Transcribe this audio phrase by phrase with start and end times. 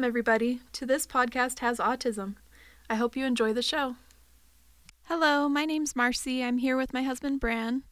[0.00, 2.36] Welcome, everybody, to This Podcast Has Autism.
[2.88, 3.96] I hope you enjoy the show.
[5.08, 6.42] Hello, my name's Marcy.
[6.42, 7.82] I'm here with my husband, Bran.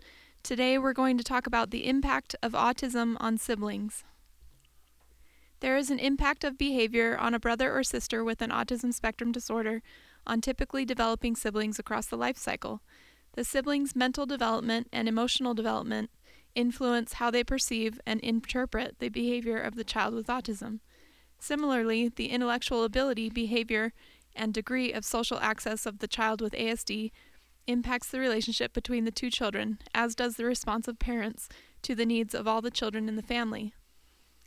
[0.43, 4.05] Today we're going to talk about the impact of autism on siblings.
[5.61, 9.31] There is an impact of behavior on a brother or sister with an autism spectrum
[9.31, 9.83] disorder
[10.27, 12.81] on typically developing siblings across the life cycle.
[13.35, 16.09] The siblings' mental development and emotional development
[16.55, 20.81] influence how they perceive and interpret the behavior of the child with autism.
[21.39, 23.93] Similarly, the intellectual ability, behavior,
[24.35, 27.11] and degree of social access of the child with ASD
[27.67, 31.49] impacts the relationship between the two children, as does the response of parents
[31.83, 33.75] to the needs of all the children in the family.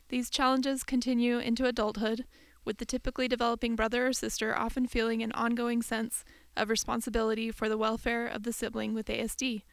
[0.10, 2.26] These challenges continue into adulthood,
[2.66, 6.24] with the typically developing brother or sister often feeling an ongoing sense
[6.58, 9.64] of responsibility for the welfare of the sibling with ASD.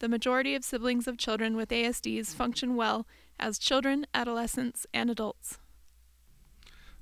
[0.00, 3.06] The majority of siblings of children with ASDs function well
[3.38, 5.58] as children, adolescents, and adults.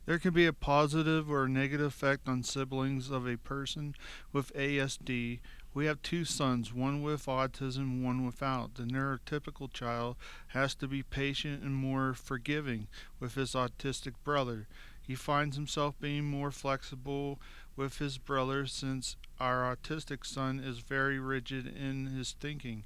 [0.06, 3.94] There can be a positive or negative effect on siblings of a person
[4.32, 5.40] with ASD.
[5.72, 8.74] We have two sons, one with autism, one without.
[8.74, 10.16] The neurotypical child
[10.48, 12.86] has to be patient and more forgiving
[13.18, 14.68] with his autistic brother.
[15.00, 17.40] He finds himself being more flexible
[17.74, 22.84] with his brother since our autistic son is very rigid in his thinking.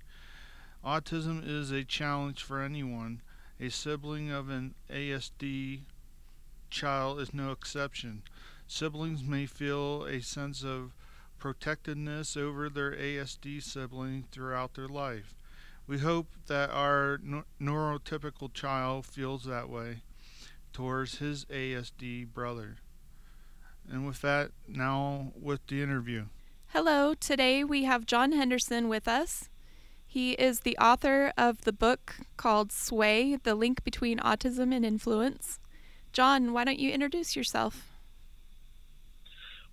[0.85, 3.23] Autism is a challenge for anyone.
[3.61, 5.81] A sibling of an ASD
[6.71, 8.23] child is no exception.
[8.67, 10.93] Siblings may feel a sense of
[11.39, 15.35] protectiveness over their ASD sibling throughout their life.
[15.87, 17.19] We hope that our
[17.61, 20.03] neurotypical child feels that way
[20.73, 22.77] towards his ASD brother.
[23.91, 26.27] And with that, now with the interview.
[26.69, 29.49] Hello, today we have John Henderson with us.
[30.07, 35.59] He is the author of the book called Sway The Link Between Autism and Influence.
[36.19, 37.87] John, why don't you introduce yourself?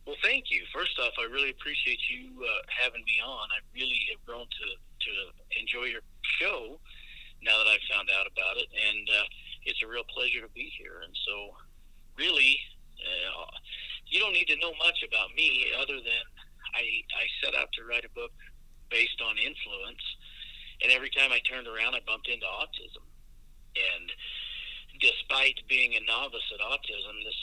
[0.05, 0.61] Well, thank you.
[0.69, 3.49] First off, I really appreciate you uh, having me on.
[3.49, 5.11] I really have grown to, to
[5.57, 6.05] enjoy your
[6.37, 6.77] show
[7.41, 9.25] now that I've found out about it, and uh,
[9.65, 11.01] it's a real pleasure to be here.
[11.01, 11.57] And so,
[12.13, 12.61] really,
[12.93, 13.49] uh,
[14.05, 16.25] you don't need to know much about me other than
[16.77, 16.85] I,
[17.17, 18.37] I set out to write a book
[18.93, 20.05] based on influence,
[20.85, 23.01] and every time I turned around, I bumped into autism.
[23.73, 24.13] And
[24.99, 27.41] despite being a novice at autism, this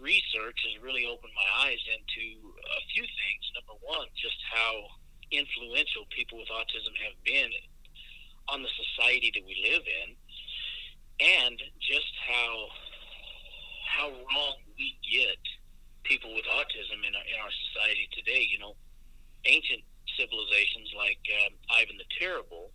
[0.00, 3.42] research has really opened my eyes into a few things.
[3.56, 4.92] Number one, just how
[5.32, 7.50] influential people with autism have been
[8.48, 10.08] on the society that we live in,
[11.18, 12.68] and just how
[13.86, 15.40] how wrong we get
[16.04, 18.46] people with autism in our, in our society today.
[18.46, 18.76] You know,
[19.44, 19.82] ancient
[20.18, 22.70] civilizations like um, Ivan the Terrible,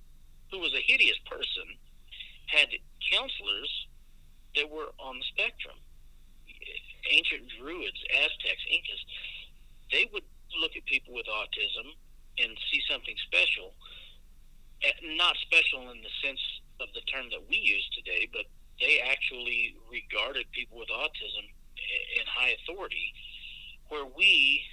[0.52, 1.68] who was a hideous person,
[2.48, 2.68] had
[3.12, 3.72] counselors
[4.56, 5.75] that were on the spectrum.
[7.09, 9.03] Ancient Druids, Aztecs, Incas,
[9.91, 10.23] they would
[10.59, 11.95] look at people with autism
[12.39, 13.73] and see something special.
[14.84, 16.41] Eh, not special in the sense
[16.79, 18.45] of the term that we use today, but
[18.79, 21.45] they actually regarded people with autism
[22.17, 23.13] in high authority,
[23.90, 24.63] where we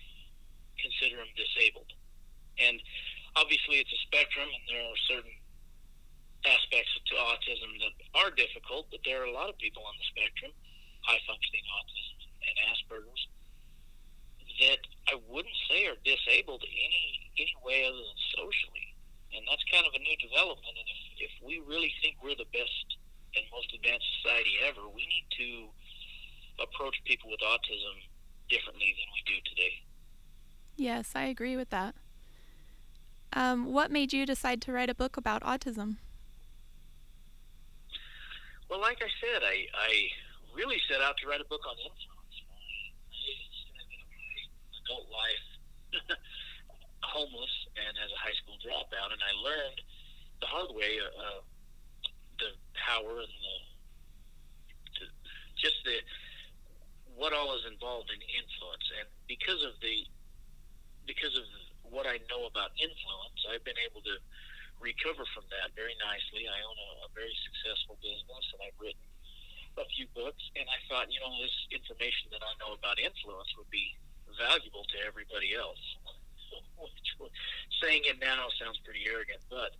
[0.80, 1.90] consider them disabled.
[2.58, 2.80] And
[3.36, 5.37] obviously, it's a spectrum, and there are certain
[6.48, 10.06] aspects to autism that are difficult, but there are a lot of people on the
[10.08, 10.52] spectrum,
[11.04, 12.16] high functioning autism
[12.48, 13.24] and Asperger's,
[14.64, 14.82] that
[15.12, 18.88] I wouldn't say are disabled any any way other than socially.
[19.30, 20.74] And that's kind of a new development.
[20.74, 22.86] And if, if we really think we're the best
[23.36, 25.68] and most advanced society ever, we need to
[26.64, 28.02] approach people with autism
[28.48, 29.72] differently than we do today.
[30.76, 31.94] Yes, I agree with that.
[33.32, 35.96] Um, what made you decide to write a book about autism?
[38.68, 39.92] Well, like I said, I, I
[40.52, 42.36] really set out to write a book on influence.
[43.72, 44.44] Spent my
[44.84, 45.46] adult life
[47.02, 49.80] homeless and as a high school dropout, and I learned
[50.44, 51.40] the hard way uh, uh
[52.38, 53.56] the power and the,
[55.00, 55.06] the
[55.56, 55.98] just the
[57.16, 60.04] what all is involved in influence, and because of the
[61.08, 61.48] because of
[61.88, 64.14] what I know about influence, I've been able to
[64.78, 66.46] recover from that very nicely.
[66.46, 69.04] I own a, a very successful business, and I've written
[69.78, 70.42] a few books.
[70.58, 73.94] And I thought, you know, this information that I know about influence would be
[74.38, 75.82] valuable to everybody else.
[76.78, 77.10] Which,
[77.82, 79.74] saying it now sounds pretty arrogant, but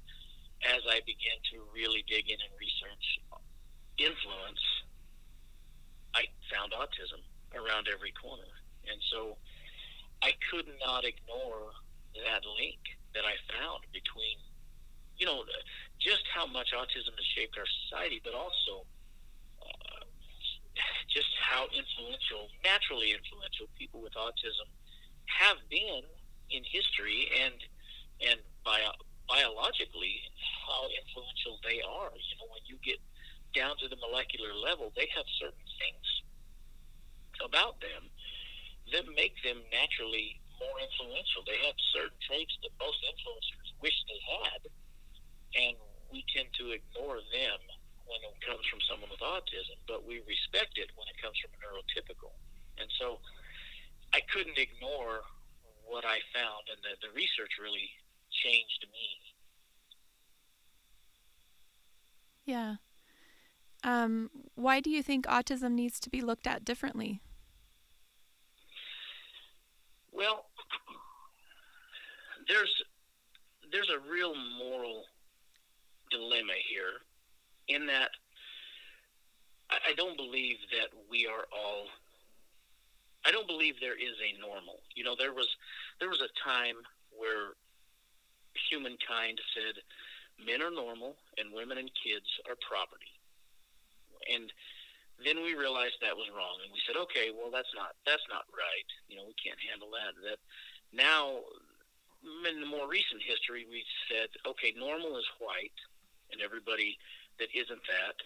[0.67, 3.07] as I began to really dig in and research
[3.99, 4.63] influence,
[6.15, 7.23] I found autism
[7.55, 8.51] around every corner.
[8.91, 9.39] And so
[10.23, 11.75] I could not ignore
[12.27, 12.83] that link
[13.15, 14.39] that I found between
[15.19, 15.43] you know,
[15.99, 18.87] just how much autism has shaped our society, but also
[19.63, 20.07] uh,
[21.11, 24.71] just how influential, naturally influential, people with autism
[25.27, 26.07] have been
[26.51, 27.55] in history and
[28.19, 28.91] and bio,
[29.31, 30.19] biologically
[30.67, 32.11] how influential they are.
[32.15, 32.99] You know, when you get
[33.55, 36.07] down to the molecular level, they have certain things
[37.43, 38.11] about them
[38.91, 41.47] that make them naturally more influential.
[41.47, 44.61] They have certain traits that most influencers wish they had,
[45.55, 45.77] and
[46.13, 47.61] we tend to ignore them
[48.09, 51.53] when it comes from someone with autism, but we respect it when it comes from
[51.53, 52.33] a neurotypical.
[52.81, 53.21] And so
[54.13, 55.21] I couldn't ignore
[55.85, 57.89] what I found, and the, the research really
[58.45, 59.09] changed me.
[62.45, 62.77] Yeah.
[63.85, 67.21] Um, why do you think autism needs to be looked at differently?
[70.13, 70.47] Well,
[72.49, 72.73] there's
[73.71, 75.05] there's a real moral
[76.11, 77.01] dilemma here
[77.69, 78.11] in that
[79.71, 81.87] I, don't believe that we are all
[83.27, 84.81] I don't believe there is a normal.
[84.95, 85.49] You know, there was
[86.01, 86.77] there was a time
[87.13, 87.53] where
[88.71, 89.83] humankind said
[90.41, 93.13] men are normal and women and kids are property.
[94.33, 94.53] And
[95.21, 98.49] then we realized that was wrong and we said, okay, well that's not that's not
[98.55, 98.89] right.
[99.09, 100.17] You know, we can't handle that.
[100.25, 100.41] That
[100.95, 101.45] now
[102.49, 105.77] in the more recent history we said, okay, normal is white
[106.33, 106.99] and everybody
[107.39, 108.17] that isn't that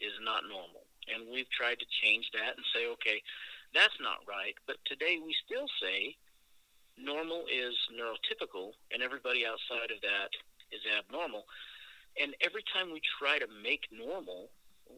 [0.00, 0.86] is not normal.
[1.10, 3.22] And we've tried to change that and say, okay,
[3.74, 4.54] that's not right.
[4.66, 6.16] But today we still say
[6.96, 10.30] normal is neurotypical and everybody outside of that
[10.70, 11.44] is abnormal.
[12.20, 14.50] And every time we try to make normal,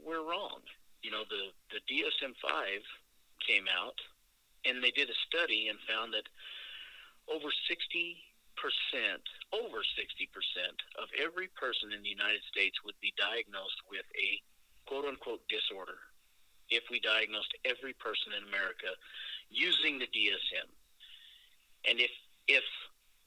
[0.04, 0.60] we're wrong.
[1.02, 2.50] You know, the, the DSM 5
[3.46, 3.98] came out
[4.64, 6.26] and they did a study and found that
[7.28, 8.16] over 60
[8.56, 9.22] percent,
[9.52, 14.40] over 60 percent of every person in the United States would be diagnosed with a
[14.86, 15.98] quote unquote disorder
[16.70, 18.88] if we diagnosed every person in America
[19.50, 20.68] using the DSM.
[21.88, 22.10] And if
[22.48, 22.64] if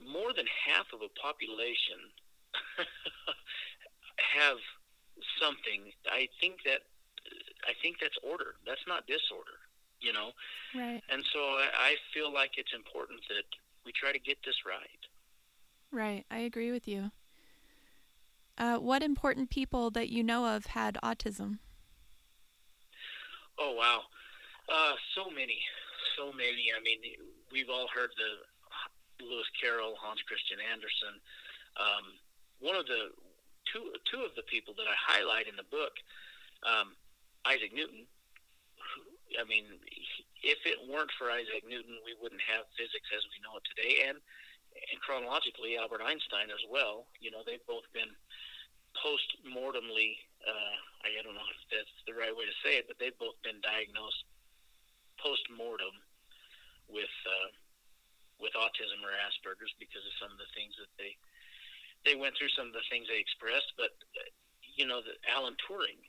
[0.01, 1.99] more than half of a population
[4.37, 4.57] have
[5.41, 6.85] something, I think that
[7.65, 8.55] I think that's order.
[8.65, 9.59] That's not disorder,
[9.99, 10.31] you know.
[10.75, 11.01] Right.
[11.09, 13.47] And so I, I feel like it's important that
[13.85, 15.01] we try to get this right.
[15.91, 17.11] Right, I agree with you.
[18.57, 21.59] Uh, what important people that you know of had autism?
[23.59, 24.01] Oh wow,
[24.69, 25.59] uh, so many,
[26.17, 26.69] so many.
[26.75, 26.99] I mean,
[27.51, 31.21] we've all heard the Lewis Carroll, Hans Christian Andersen.
[31.77, 32.05] Um,
[32.59, 33.13] one of the
[33.71, 35.93] two two of the people that I highlight in the book,
[36.65, 36.93] um,
[37.45, 38.05] Isaac Newton.
[39.37, 39.65] I mean,
[40.41, 44.07] if it weren't for Isaac Newton, we wouldn't have physics as we know it today,
[44.09, 44.17] and
[44.91, 47.09] and chronologically, Albert Einstein as well.
[47.19, 48.09] You know, they've both been
[48.97, 50.17] post-mortemly.
[50.41, 53.37] Uh, I don't know if that's the right way to say it, but they've both
[53.45, 54.25] been diagnosed
[55.21, 55.93] post-mortem
[56.87, 57.49] with uh,
[58.37, 61.13] with autism or Asperger's because of some of the things that they
[62.05, 63.73] they went through, some of the things they expressed.
[63.75, 64.29] But uh,
[64.77, 65.99] you know, the Alan Turing.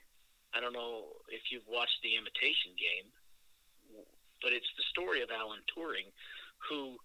[0.56, 3.12] I don't know if you've watched The Imitation Game,
[4.40, 6.08] but it's the story of Alan Turing,
[6.68, 6.96] who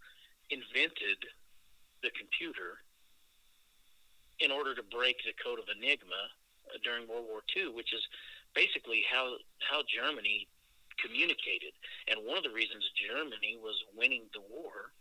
[0.48, 1.20] invented
[2.04, 2.84] the computer
[4.40, 6.30] in order to break the code of Enigma
[6.68, 8.04] uh, during World War II, which is
[8.54, 10.48] basically how how Germany
[11.02, 11.74] communicated.
[12.12, 14.94] And one of the reasons Germany was winning the war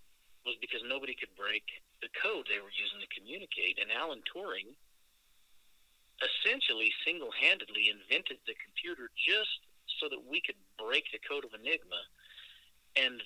[0.46, 1.62] was because nobody could break
[2.00, 3.78] the code they were using to communicate.
[3.78, 4.74] And Alan Turing
[6.22, 9.58] essentially single-handedly invented the computer just
[9.98, 11.98] so that we could break the code of Enigma.
[12.98, 13.22] And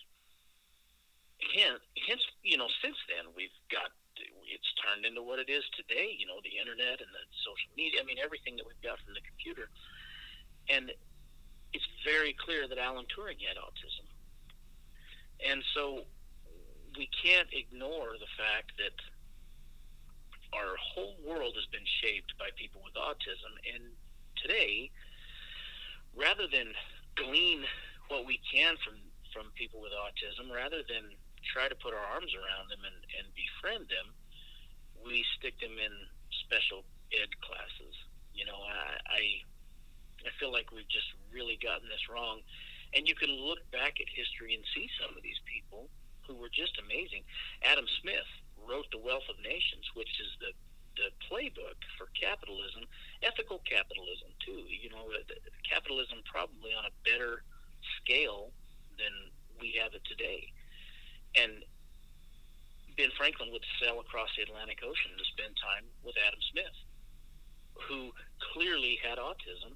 [1.41, 3.91] hence, hence, you know, since then we've got
[4.47, 6.17] it's turned into what it is today.
[6.17, 8.01] You know, the internet and the social media.
[8.01, 9.69] I mean, everything that we've got from the computer,
[10.71, 10.93] and
[11.75, 14.07] it's very clear that Alan Turing had autism,
[15.45, 16.07] and so
[16.97, 18.97] we can't ignore the fact that
[20.57, 23.93] our whole world has been shaped by people with autism, and
[24.41, 24.91] today,
[26.17, 26.73] rather than
[27.17, 27.65] glean
[28.09, 28.97] what we can from
[29.35, 31.13] from people with autism, rather than
[31.47, 34.13] try to put our arms around them and, and befriend them,
[35.05, 35.95] we stick them in
[36.47, 36.83] special
[37.15, 37.95] ed classes.
[38.35, 39.23] You know, I, I
[40.27, 42.43] I feel like we've just really gotten this wrong.
[42.95, 45.87] And you can look back at history and see some of these people
[46.27, 47.23] who were just amazing.
[47.63, 48.27] Adam Smith
[48.59, 50.53] wrote The Wealth of Nations, which is the
[50.97, 52.89] the playbook for capitalism,
[53.21, 54.65] ethical capitalism too.
[54.65, 55.05] You know,
[55.69, 57.45] capitalism probably on a better
[58.01, 58.49] scale
[58.97, 59.13] than
[59.61, 60.49] we have it today.
[61.37, 61.61] And
[62.97, 66.77] Ben Franklin would sail across the Atlantic Ocean to spend time with Adam Smith,
[67.89, 68.13] who
[68.53, 69.73] clearly had autism,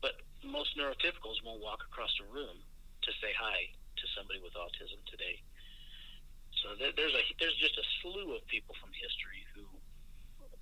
[0.00, 2.56] but most neurotypicals won't walk across a room
[3.04, 3.68] to say hi
[4.00, 5.40] to somebody with autism today.
[6.64, 9.68] So there's a there's just a slew of people from history who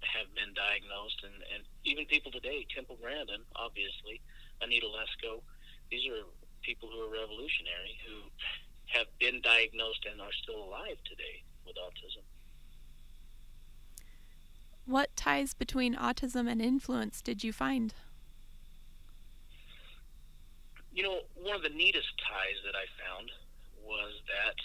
[0.02, 4.20] have been diagnosed, and, and even people today, Temple Grandin, obviously,
[4.60, 5.40] Anita Lesko,
[5.88, 6.26] these are
[6.66, 8.26] people who are revolutionary who
[8.90, 12.26] have been diagnosed and are still alive today with autism.
[14.86, 17.94] What ties between autism and influence did you find?
[20.92, 23.30] You know, one of the neatest ties that I found
[23.82, 24.56] was that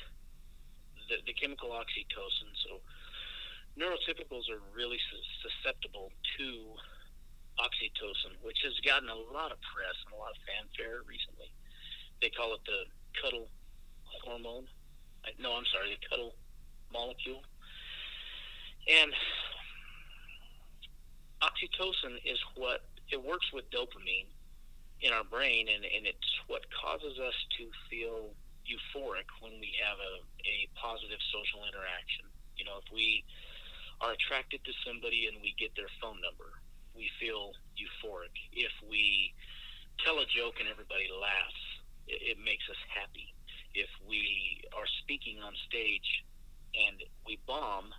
[1.08, 2.52] the, the chemical oxytocin.
[2.68, 2.82] So,
[3.80, 5.00] neurotypicals are really
[5.42, 6.76] susceptible to
[7.58, 11.52] oxytocin, which has gotten a lot of press and a lot of fanfare recently.
[12.22, 13.48] They call it the cuddle
[14.24, 14.68] hormone.
[15.40, 16.36] No, I'm sorry, the cuddle
[16.92, 17.44] molecule.
[18.88, 19.14] And
[21.60, 24.32] oxytocin is what it works with dopamine
[25.01, 28.32] in our brain, and, and it's what causes us to feel
[28.68, 30.13] euphoric when we have a,
[30.44, 32.28] a positive social interaction.
[32.56, 33.24] You know, if we
[34.01, 36.51] are attracted to somebody and we get their phone number,
[36.96, 38.36] we feel euphoric.
[38.51, 39.34] If we
[40.04, 41.63] tell a joke and everybody laughs,
[42.08, 43.34] it, it makes us happy.
[43.74, 46.25] If we are speaking on stage
[46.75, 47.96] and we bomb,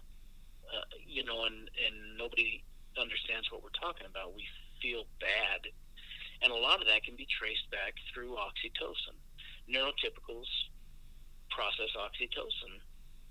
[0.69, 2.62] uh, you know, and, and nobody
[3.00, 4.45] understands what we're talking about, we
[4.78, 5.66] feel bad.
[6.42, 9.16] And a lot of that can be traced back through oxytocin.
[9.69, 10.49] Neurotypicals
[11.50, 12.80] process oxytocin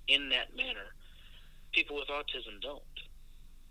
[0.07, 0.93] in that manner.
[1.71, 2.97] People with autism don't.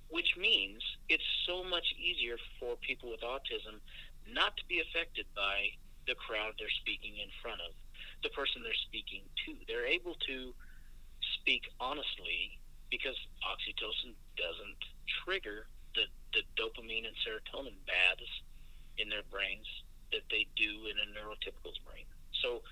[0.08, 3.82] Which means it's so much easier for people with autism
[4.26, 5.76] not to be affected by
[6.06, 7.76] the crowd they're speaking in front of,
[8.22, 9.54] the person they're speaking to.
[9.68, 10.54] They're able to
[11.40, 12.58] speak honestly
[12.90, 14.80] because oxytocin doesn't
[15.24, 16.06] trigger the,
[16.38, 18.30] the dopamine and serotonin baths
[18.98, 19.66] in their brains
[20.14, 22.06] that they do in a neurotypical's brain.
[22.42, 22.62] So,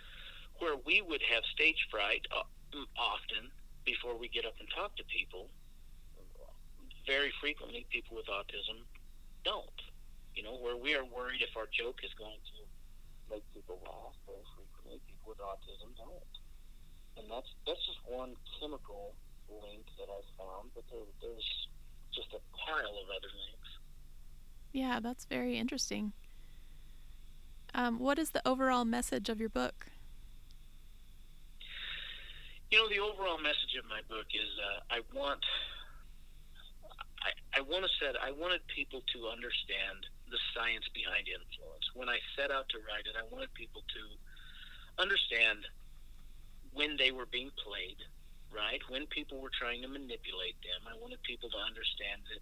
[0.63, 2.47] where we would have stage fright uh,
[2.97, 3.51] often
[3.85, 5.51] before we get up and talk to people,
[7.07, 8.83] very frequently people with autism
[9.45, 9.81] don't.
[10.35, 12.57] You know, where we are worried if our joke is going to
[13.31, 16.35] make people laugh, very frequently people with autism don't.
[17.17, 19.15] And that's that's just one chemical
[19.49, 21.49] link that I found, but there, there's
[22.17, 23.71] just a pile of other links.
[24.73, 26.13] Yeah, that's very interesting.
[27.75, 29.87] Um, what is the overall message of your book?
[32.71, 35.45] You know, the overall message of my book is uh, I want
[37.23, 41.87] I, I want to set I wanted people to understand the science behind influence.
[41.95, 44.03] When I set out to write it, I wanted people to
[45.03, 45.67] understand
[46.73, 47.97] when they were being played,
[48.57, 48.81] right?
[48.89, 52.41] When people were trying to manipulate them, I wanted people to understand that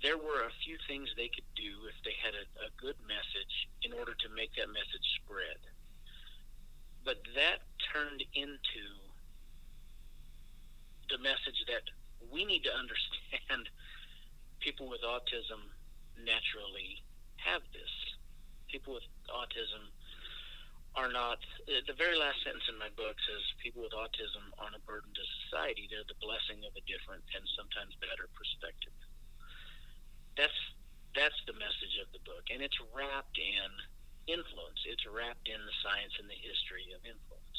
[0.00, 3.68] there were a few things they could do if they had a, a good message
[3.84, 5.60] in order to make that message spread.
[7.04, 8.84] But that turned into
[11.12, 11.86] the message that
[12.32, 13.68] we need to understand
[14.64, 15.60] people with autism
[16.18, 17.04] naturally
[17.36, 17.92] have this.
[18.70, 19.92] People with autism
[20.94, 21.40] are not.
[21.66, 25.24] The very last sentence in my book says people with autism aren't a burden to
[25.48, 25.88] society.
[25.88, 28.92] They're the blessing of a different and sometimes better perspective.
[30.36, 30.58] That's
[31.16, 33.70] that's the message of the book, and it's wrapped in
[34.28, 34.80] influence.
[34.88, 37.58] It's wrapped in the science and the history of influence.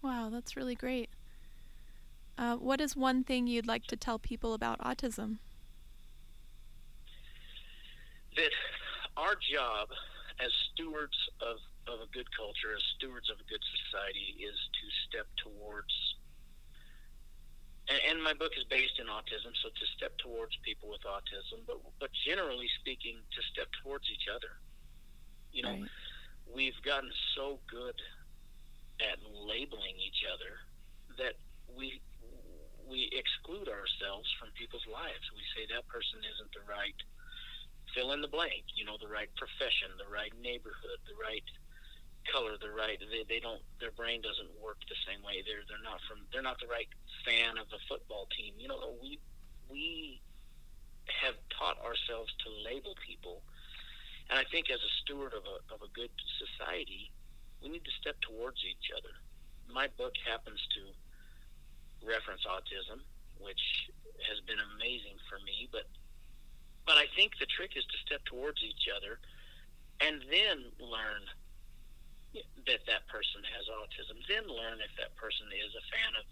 [0.00, 1.10] Wow, that's really great.
[2.36, 5.38] Uh, what is one thing you'd like to tell people about autism?
[8.36, 8.50] That
[9.16, 9.88] our job
[10.40, 14.86] as stewards of, of a good culture, as stewards of a good society, is to
[15.06, 15.92] step towards.
[17.86, 21.62] And, and my book is based in autism, so to step towards people with autism,
[21.66, 24.58] but but generally speaking, to step towards each other.
[25.52, 25.94] You know, right.
[26.50, 27.94] we've gotten so good
[28.98, 30.58] at labeling each other
[31.18, 31.38] that
[31.70, 32.00] we
[32.84, 35.24] we exclude ourselves from people's lives.
[35.32, 36.98] We say that person isn't the right
[37.94, 41.46] fill in the blank, you know, the right profession, the right neighborhood, the right
[42.30, 45.40] color, the right they, they don't their brain doesn't work the same way.
[45.46, 46.88] They're they're not from they're not the right
[47.24, 48.54] fan of the football team.
[48.58, 49.20] You know, we
[49.68, 50.20] we
[51.22, 53.42] have taught ourselves to label people.
[54.30, 57.12] And I think as a steward of a of a good society,
[57.62, 59.12] we need to step towards each other.
[59.68, 60.82] My book happens to
[62.04, 63.00] reference autism,
[63.40, 63.88] which
[64.28, 65.88] has been amazing for me, but
[66.86, 69.18] but I think the trick is to step towards each other
[70.00, 71.22] and then learn
[72.66, 74.18] that that person has autism.
[74.26, 76.26] Then learn if that person is a fan of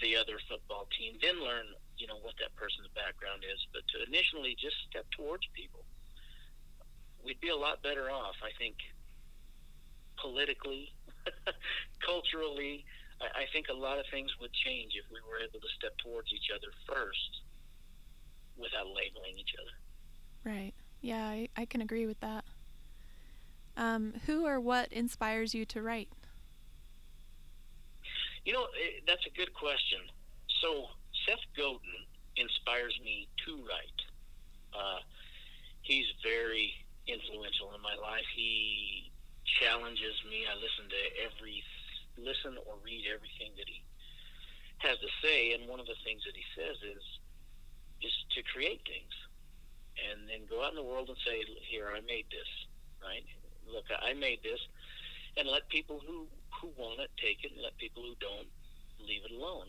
[0.00, 1.16] the other football team.
[1.22, 3.58] Then learn, you know, what that person's background is.
[3.72, 5.84] But to initially just step towards people.
[7.24, 8.36] we'd be a lot better off.
[8.44, 8.76] I think
[10.20, 10.92] politically,
[12.04, 12.84] culturally,
[13.20, 15.96] I, I think a lot of things would change if we were able to step
[15.98, 17.42] towards each other first
[18.56, 19.74] without labeling each other.
[20.48, 20.72] Right.
[21.02, 22.42] Yeah, I, I can agree with that.
[23.76, 26.08] Um, who or what inspires you to write?
[28.46, 30.00] You know, it, that's a good question.
[30.64, 30.88] So,
[31.28, 32.00] Seth Godin
[32.40, 34.00] inspires me to write.
[34.72, 35.04] Uh,
[35.82, 36.72] he's very
[37.06, 38.24] influential in my life.
[38.34, 39.12] He
[39.60, 40.48] challenges me.
[40.48, 41.62] I listen to every
[42.16, 43.84] listen or read everything that he
[44.78, 47.04] has to say, and one of the things that he says is
[48.00, 49.12] is to create things,
[50.06, 52.50] and then go out in the world and say, "Here, I made this."
[53.02, 53.24] Right?
[53.66, 54.60] Look, I made this,
[55.36, 56.26] and let people who
[56.60, 58.48] who want it take it, and let people who don't
[58.98, 59.66] leave it alone.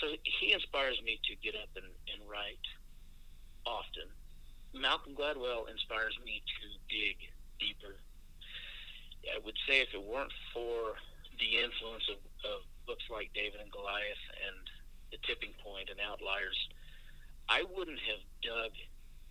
[0.00, 2.66] So he inspires me to get up and, and write
[3.64, 4.08] often.
[4.74, 7.16] Malcolm Gladwell inspires me to dig
[7.58, 7.96] deeper.
[9.26, 10.94] I would say if it weren't for
[11.40, 14.60] the influence of, of books like David and Goliath and
[15.10, 16.56] The Tipping Point and Outliers,
[17.48, 18.72] I wouldn't have dug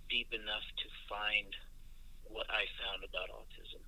[0.09, 1.49] deep enough to find
[2.25, 3.83] what I found about autism.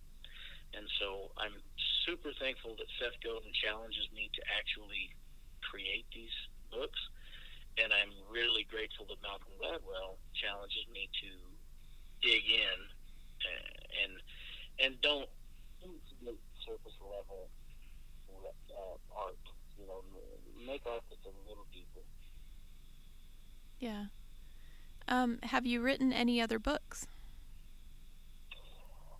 [0.75, 1.55] And so I'm
[2.05, 5.15] super thankful that Seth Godin challenges me to actually
[5.63, 6.33] create these
[6.69, 6.99] books.
[7.77, 11.29] And I'm really grateful that Malcolm Gladwell challenges me to
[12.25, 12.79] dig in
[13.45, 14.13] uh, and
[14.81, 15.29] and don't
[16.65, 17.47] surface level
[18.33, 19.37] uh, art.
[19.79, 20.01] You know,
[20.65, 22.01] make art that's a little deeper.
[23.79, 24.11] Yeah.
[25.07, 27.07] Um, have you written any other books?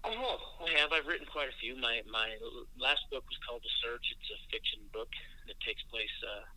[0.03, 0.41] I have.
[0.63, 0.91] I have.
[0.91, 1.75] I've written quite a few.
[1.75, 2.36] My my
[2.79, 4.03] last book was called The Search.
[4.12, 5.12] It's a fiction book
[5.48, 6.48] that takes place uh,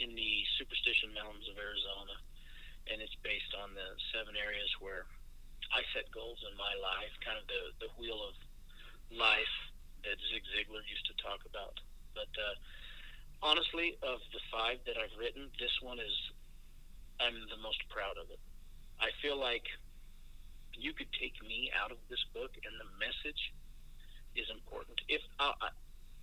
[0.00, 2.16] in the Superstition Mountains of Arizona,
[2.92, 5.08] and it's based on the seven areas where
[5.72, 8.36] I set goals in my life, kind of the the wheel of
[9.12, 9.56] life
[10.04, 11.80] that Zig Ziglar used to talk about.
[12.12, 12.56] But uh,
[13.40, 16.16] honestly, of the five that I've written, this one is
[17.20, 18.40] I'm the most proud of it.
[19.00, 19.64] I feel like
[20.74, 23.54] you could take me out of this book, and the message
[24.34, 24.98] is important.
[25.06, 25.70] If uh, I,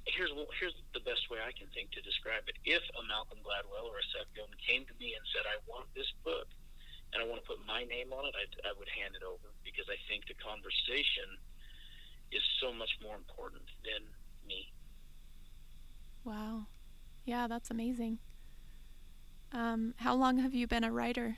[0.07, 2.57] here's here's the best way I can think to describe it.
[2.67, 5.87] If a Malcolm Gladwell or a Seth Godin came to me and said, "I want
[5.95, 6.47] this book,"
[7.13, 9.55] and I want to put my name on it, I'd, I would hand it over
[9.63, 11.27] because I think the conversation
[12.31, 14.03] is so much more important than
[14.47, 14.71] me.
[16.23, 16.67] Wow.
[17.25, 18.19] Yeah, that's amazing.
[19.51, 21.37] Um, how long have you been a writer?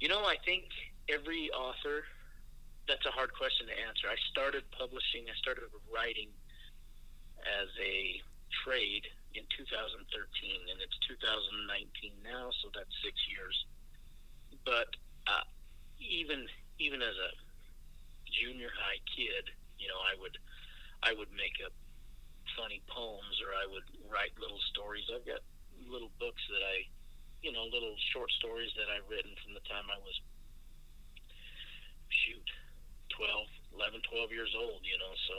[0.00, 0.64] You know, I think
[1.08, 2.04] every author,
[2.88, 4.06] that's a hard question to answer.
[4.06, 6.30] I started publishing, I started writing
[7.42, 8.20] as a
[8.64, 9.04] trade
[9.34, 10.00] in 2013,
[10.70, 13.56] and it's 2019 now, so that's six years.
[14.64, 14.90] But
[15.26, 15.46] uh,
[16.00, 16.46] even
[16.78, 17.30] even as a
[18.28, 20.36] junior high kid, you know, I would
[21.02, 21.72] I would make up
[22.56, 25.04] funny poems or I would write little stories.
[25.12, 25.44] I've got
[25.84, 26.88] little books that I,
[27.42, 30.16] you know, little short stories that I've written from the time I was,
[32.08, 32.48] shoot,
[33.14, 33.46] 12,
[33.76, 35.12] 11, 12 years old, you know.
[35.28, 35.34] So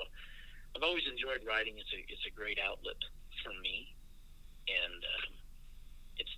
[0.75, 1.77] I've always enjoyed writing.
[1.77, 2.99] It's a, it's a great outlet
[3.43, 3.93] for me.
[4.67, 5.31] And um,
[6.17, 6.33] it's,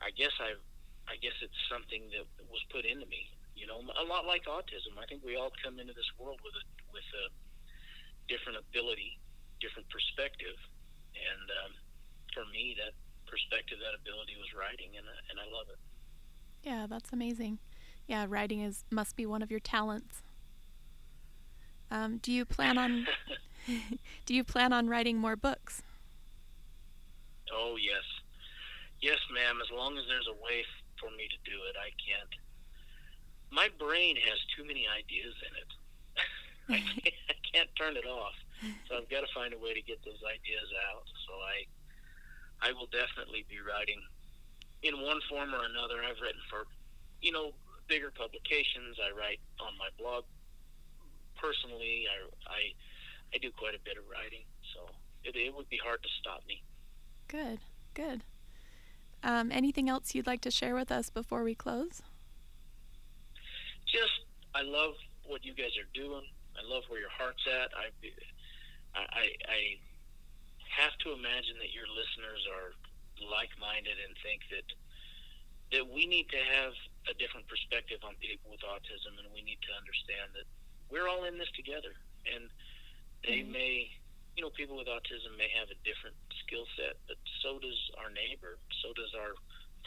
[0.00, 0.62] I guess I've,
[1.04, 4.96] I guess it's something that was put into me, you know, a lot like autism.
[4.96, 6.64] I think we all come into this world with a,
[6.96, 7.24] with a,
[8.28, 9.20] different ability,
[9.60, 10.56] different perspective,
[11.12, 11.72] and um,
[12.32, 12.96] for me, that
[13.34, 15.80] perspective, that ability was writing, and and I love it.
[16.62, 17.58] Yeah, that's amazing.
[18.06, 20.22] Yeah, writing is must be one of your talents.
[21.90, 23.06] Um, do you plan on
[24.26, 25.82] do you plan on writing more books?
[27.52, 28.06] Oh yes,
[29.00, 29.58] yes, ma'am.
[29.58, 30.62] As long as there's a way
[31.00, 32.34] for me to do it, I can't.
[33.50, 35.70] My brain has too many ideas in it.
[36.74, 38.34] I, can't, I can't turn it off.
[38.88, 41.04] So I've got to find a way to get those ideas out.
[41.28, 41.68] So I,
[42.64, 44.00] I will definitely be writing
[44.82, 46.00] in one form or another.
[46.00, 46.64] I've written for,
[47.20, 47.52] you know,
[47.88, 48.96] bigger publications.
[48.96, 50.24] I write on my blog.
[51.36, 52.60] Personally, I, I,
[53.34, 54.48] I do quite a bit of writing.
[54.72, 54.88] So
[55.24, 56.62] it, it would be hard to stop me.
[57.28, 57.60] Good,
[57.92, 58.24] good.
[59.22, 62.00] Um, anything else you'd like to share with us before we close?
[63.84, 64.24] Just,
[64.54, 64.94] I love
[65.26, 66.24] what you guys are doing.
[66.56, 67.70] I love where your heart's at.
[67.76, 67.92] I,
[68.96, 69.58] I, I
[70.74, 72.74] have to imagine that your listeners are
[73.22, 74.66] like-minded and think that
[75.72, 76.76] that we need to have
[77.10, 80.46] a different perspective on people with autism, and we need to understand that
[80.92, 81.96] we're all in this together.
[82.28, 82.46] And
[83.26, 83.58] they mm-hmm.
[83.58, 83.74] may,
[84.36, 88.12] you know, people with autism may have a different skill set, but so does our
[88.12, 89.34] neighbor, so does our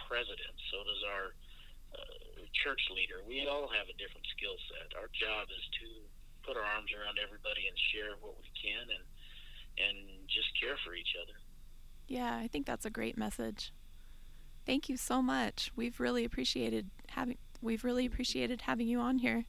[0.10, 1.26] president, so does our
[1.95, 3.23] uh, church leader.
[3.23, 4.97] We all have a different skill set.
[4.97, 5.88] Our job is to
[6.43, 9.06] put our arms around everybody and share what we can and
[9.78, 11.38] and just care for each other.
[12.08, 13.74] Yeah, I think that's a great message.
[14.66, 15.72] Thank you so much.
[15.76, 19.46] We've really appreciated having we've really appreciated having you on here.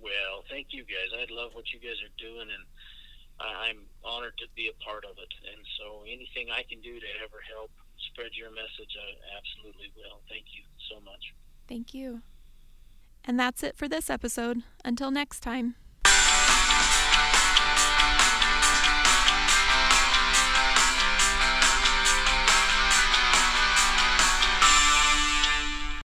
[0.00, 1.12] Well, thank you guys.
[1.12, 2.64] I love what you guys are doing and
[3.40, 5.32] I'm honored to be a part of it.
[5.48, 7.70] And so anything I can do to ever help
[8.12, 10.20] spread your message, I absolutely will.
[10.28, 11.32] Thank you so much.
[11.68, 12.22] Thank you.
[13.24, 14.62] And that's it for this episode.
[14.84, 15.76] Until next time.